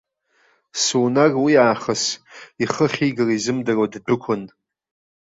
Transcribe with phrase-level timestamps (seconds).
[0.83, 2.03] Сунар уи аахыс
[2.63, 4.43] ихы ахьигара изымдыруа ддәықәын.